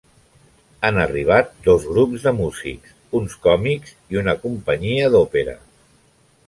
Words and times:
Han 0.87 0.95
arribat 1.03 1.51
dos 1.67 1.85
grups 1.89 2.25
de 2.29 2.33
músics: 2.39 2.97
uns 3.21 3.37
còmics 3.45 3.95
i 4.15 4.21
una 4.25 4.37
companyia 4.47 5.15
d'òpera. 5.17 5.59